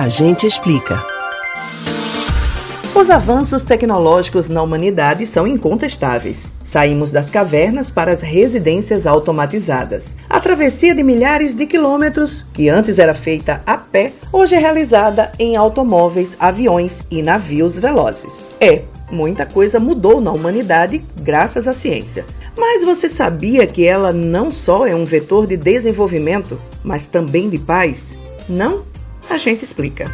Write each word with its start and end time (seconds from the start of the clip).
A 0.00 0.08
gente 0.08 0.46
explica. 0.46 0.98
Os 2.94 3.10
avanços 3.10 3.62
tecnológicos 3.62 4.48
na 4.48 4.62
humanidade 4.62 5.26
são 5.26 5.46
incontestáveis. 5.46 6.46
Saímos 6.64 7.12
das 7.12 7.28
cavernas 7.28 7.90
para 7.90 8.10
as 8.10 8.22
residências 8.22 9.06
automatizadas. 9.06 10.16
A 10.26 10.40
travessia 10.40 10.94
de 10.94 11.02
milhares 11.02 11.54
de 11.54 11.66
quilômetros, 11.66 12.46
que 12.54 12.70
antes 12.70 12.98
era 12.98 13.12
feita 13.12 13.60
a 13.66 13.76
pé, 13.76 14.12
hoje 14.32 14.54
é 14.54 14.58
realizada 14.58 15.32
em 15.38 15.54
automóveis, 15.54 16.34
aviões 16.40 17.00
e 17.10 17.22
navios 17.22 17.78
velozes. 17.78 18.46
É, 18.58 18.80
muita 19.10 19.44
coisa 19.44 19.78
mudou 19.78 20.18
na 20.18 20.32
humanidade 20.32 21.04
graças 21.18 21.68
à 21.68 21.74
ciência. 21.74 22.24
Mas 22.56 22.86
você 22.86 23.06
sabia 23.06 23.66
que 23.66 23.84
ela 23.84 24.14
não 24.14 24.50
só 24.50 24.86
é 24.86 24.94
um 24.94 25.04
vetor 25.04 25.46
de 25.46 25.58
desenvolvimento, 25.58 26.58
mas 26.82 27.04
também 27.04 27.50
de 27.50 27.58
paz? 27.58 28.18
Não? 28.48 28.88
A 29.30 29.36
gente 29.36 29.64
explica. 29.64 30.06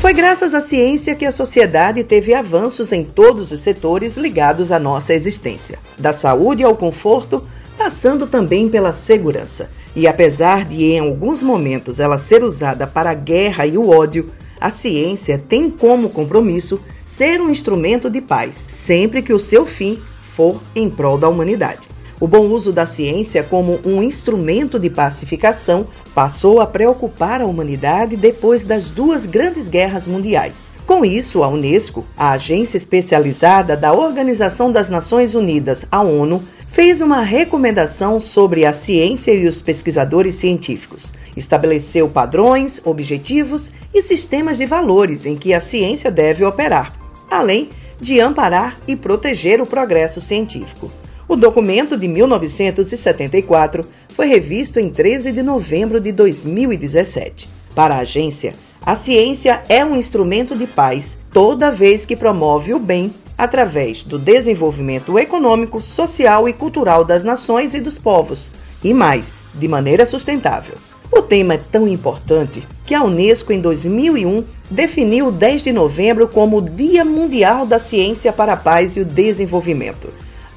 Foi 0.00 0.12
graças 0.12 0.52
à 0.52 0.60
ciência 0.60 1.14
que 1.14 1.24
a 1.24 1.30
sociedade 1.30 2.02
teve 2.02 2.34
avanços 2.34 2.90
em 2.90 3.04
todos 3.04 3.52
os 3.52 3.60
setores 3.60 4.16
ligados 4.16 4.72
à 4.72 4.78
nossa 4.80 5.14
existência, 5.14 5.78
da 5.96 6.12
saúde 6.12 6.64
ao 6.64 6.76
conforto, 6.76 7.46
passando 7.76 8.26
também 8.26 8.68
pela 8.68 8.92
segurança. 8.92 9.70
E 9.94 10.08
apesar 10.08 10.64
de 10.64 10.84
em 10.84 10.98
alguns 10.98 11.44
momentos 11.44 12.00
ela 12.00 12.18
ser 12.18 12.42
usada 12.42 12.84
para 12.84 13.10
a 13.10 13.14
guerra 13.14 13.64
e 13.64 13.78
o 13.78 13.88
ódio, 13.88 14.32
a 14.60 14.70
ciência 14.70 15.40
tem 15.48 15.70
como 15.70 16.10
compromisso 16.10 16.80
ser 17.06 17.40
um 17.40 17.50
instrumento 17.50 18.10
de 18.10 18.20
paz, 18.20 18.56
sempre 18.56 19.22
que 19.22 19.32
o 19.32 19.38
seu 19.38 19.64
fim 19.64 19.96
for 20.34 20.60
em 20.74 20.90
prol 20.90 21.16
da 21.16 21.28
humanidade. 21.28 21.97
O 22.20 22.26
bom 22.26 22.48
uso 22.48 22.72
da 22.72 22.84
ciência 22.84 23.44
como 23.44 23.78
um 23.84 24.02
instrumento 24.02 24.78
de 24.78 24.90
pacificação 24.90 25.86
passou 26.14 26.60
a 26.60 26.66
preocupar 26.66 27.40
a 27.40 27.46
humanidade 27.46 28.16
depois 28.16 28.64
das 28.64 28.84
duas 28.84 29.24
grandes 29.24 29.68
guerras 29.68 30.08
mundiais. 30.08 30.72
Com 30.84 31.04
isso, 31.04 31.44
a 31.44 31.48
Unesco, 31.48 32.04
a 32.16 32.30
agência 32.30 32.76
especializada 32.76 33.76
da 33.76 33.92
Organização 33.92 34.72
das 34.72 34.88
Nações 34.88 35.34
Unidas, 35.34 35.84
a 35.92 36.02
ONU, 36.02 36.42
fez 36.72 37.00
uma 37.00 37.20
recomendação 37.20 38.18
sobre 38.18 38.64
a 38.64 38.72
ciência 38.72 39.32
e 39.32 39.46
os 39.46 39.62
pesquisadores 39.62 40.34
científicos. 40.36 41.12
Estabeleceu 41.36 42.08
padrões, 42.08 42.80
objetivos 42.84 43.70
e 43.94 44.02
sistemas 44.02 44.58
de 44.58 44.66
valores 44.66 45.24
em 45.24 45.36
que 45.36 45.54
a 45.54 45.60
ciência 45.60 46.10
deve 46.10 46.44
operar, 46.44 46.92
além 47.30 47.68
de 48.00 48.20
amparar 48.20 48.76
e 48.88 48.96
proteger 48.96 49.60
o 49.60 49.66
progresso 49.66 50.20
científico. 50.20 50.90
O 51.28 51.36
documento 51.36 51.94
de 51.94 52.08
1974 52.08 53.82
foi 54.14 54.26
revisto 54.28 54.80
em 54.80 54.88
13 54.88 55.30
de 55.30 55.42
novembro 55.42 56.00
de 56.00 56.10
2017. 56.10 57.46
Para 57.74 57.96
a 57.96 57.98
agência, 57.98 58.54
a 58.80 58.96
ciência 58.96 59.60
é 59.68 59.84
um 59.84 59.94
instrumento 59.94 60.56
de 60.56 60.66
paz 60.66 61.18
toda 61.30 61.70
vez 61.70 62.06
que 62.06 62.16
promove 62.16 62.72
o 62.72 62.78
bem 62.78 63.12
através 63.36 64.02
do 64.02 64.18
desenvolvimento 64.18 65.18
econômico, 65.18 65.82
social 65.82 66.48
e 66.48 66.54
cultural 66.54 67.04
das 67.04 67.22
nações 67.22 67.74
e 67.74 67.80
dos 67.80 67.98
povos, 67.98 68.50
e 68.82 68.94
mais, 68.94 69.34
de 69.54 69.68
maneira 69.68 70.06
sustentável. 70.06 70.76
O 71.12 71.20
tema 71.20 71.54
é 71.54 71.58
tão 71.58 71.86
importante 71.86 72.66
que 72.86 72.94
a 72.94 73.04
Unesco, 73.04 73.52
em 73.52 73.60
2001, 73.60 74.44
definiu 74.70 75.28
o 75.28 75.32
10 75.32 75.62
de 75.62 75.72
novembro 75.74 76.26
como 76.26 76.56
o 76.56 76.62
Dia 76.62 77.04
Mundial 77.04 77.66
da 77.66 77.78
Ciência 77.78 78.32
para 78.32 78.54
a 78.54 78.56
Paz 78.56 78.96
e 78.96 79.00
o 79.00 79.04
Desenvolvimento. 79.04 80.08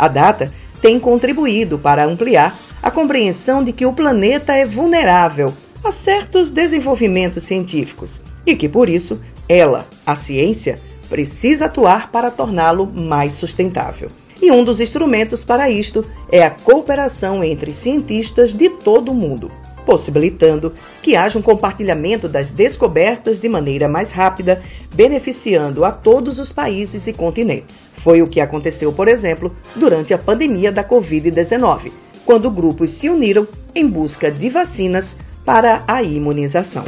A 0.01 0.07
data 0.07 0.51
tem 0.81 0.99
contribuído 0.99 1.77
para 1.77 2.05
ampliar 2.05 2.57
a 2.81 2.89
compreensão 2.89 3.63
de 3.63 3.71
que 3.71 3.85
o 3.85 3.93
planeta 3.93 4.53
é 4.53 4.65
vulnerável 4.65 5.53
a 5.83 5.91
certos 5.91 6.49
desenvolvimentos 6.49 7.45
científicos 7.45 8.19
e 8.45 8.55
que, 8.55 8.67
por 8.67 8.89
isso, 8.89 9.21
ela, 9.47 9.85
a 10.05 10.15
ciência, 10.15 10.75
precisa 11.09 11.65
atuar 11.65 12.11
para 12.11 12.31
torná-lo 12.31 12.87
mais 12.87 13.33
sustentável. 13.33 14.09
E 14.41 14.51
um 14.51 14.63
dos 14.63 14.79
instrumentos 14.79 15.43
para 15.43 15.69
isto 15.69 16.03
é 16.31 16.41
a 16.41 16.49
cooperação 16.49 17.43
entre 17.43 17.71
cientistas 17.71 18.53
de 18.53 18.69
todo 18.69 19.11
o 19.11 19.15
mundo, 19.15 19.51
possibilitando 19.91 20.73
que 21.01 21.17
haja 21.17 21.37
um 21.37 21.41
compartilhamento 21.41 22.29
das 22.29 22.49
descobertas 22.49 23.41
de 23.41 23.49
maneira 23.49 23.89
mais 23.89 24.13
rápida, 24.13 24.63
beneficiando 24.95 25.83
a 25.83 25.91
todos 25.91 26.39
os 26.39 26.49
países 26.49 27.07
e 27.07 27.11
continentes. 27.11 27.89
Foi 27.97 28.21
o 28.21 28.27
que 28.27 28.39
aconteceu, 28.39 28.93
por 28.93 29.09
exemplo, 29.09 29.53
durante 29.75 30.13
a 30.13 30.17
pandemia 30.17 30.71
da 30.71 30.81
Covid-19, 30.81 31.91
quando 32.25 32.49
grupos 32.49 32.91
se 32.91 33.09
uniram 33.09 33.45
em 33.75 33.85
busca 33.85 34.31
de 34.31 34.49
vacinas 34.49 35.17
para 35.45 35.83
a 35.85 36.01
imunização. 36.01 36.85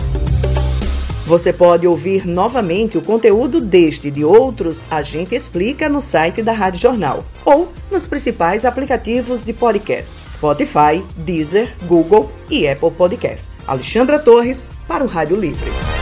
Você 1.25 1.53
pode 1.53 1.87
ouvir 1.87 2.27
novamente 2.27 2.97
o 2.97 3.01
conteúdo 3.01 3.61
deste 3.61 4.09
e 4.09 4.11
de 4.11 4.25
outros 4.25 4.83
A 4.91 5.01
Gente 5.01 5.33
Explica 5.33 5.87
no 5.87 6.01
site 6.01 6.41
da 6.41 6.51
Rádio 6.51 6.81
Jornal 6.81 7.23
ou 7.45 7.71
nos 7.89 8.05
principais 8.05 8.65
aplicativos 8.65 9.43
de 9.43 9.53
podcast: 9.53 10.11
Spotify, 10.29 11.01
Deezer, 11.15 11.73
Google 11.85 12.29
e 12.49 12.67
Apple 12.67 12.91
Podcast. 12.91 13.47
Alexandra 13.65 14.19
Torres 14.19 14.67
para 14.85 15.03
o 15.03 15.07
Rádio 15.07 15.37
Livre. 15.37 15.92